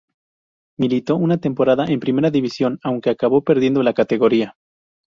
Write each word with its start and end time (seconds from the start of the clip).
Militó 0.79 1.15
una 1.15 1.37
temporada 1.37 1.85
en 1.85 1.99
primera 1.99 2.31
división 2.31 2.79
aunque 2.81 3.11
acabó 3.11 3.43
perdiendo 3.43 3.83
la 3.83 3.93
categoría. 3.93 4.55